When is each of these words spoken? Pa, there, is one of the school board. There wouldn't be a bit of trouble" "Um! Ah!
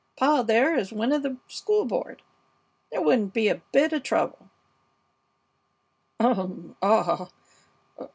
Pa, 0.17 0.41
there, 0.41 0.75
is 0.75 0.91
one 0.91 1.11
of 1.11 1.21
the 1.21 1.37
school 1.47 1.85
board. 1.85 2.23
There 2.91 3.03
wouldn't 3.03 3.35
be 3.35 3.49
a 3.49 3.61
bit 3.71 3.93
of 3.93 4.01
trouble" 4.01 4.49
"Um! 6.19 6.75
Ah! 6.81 7.29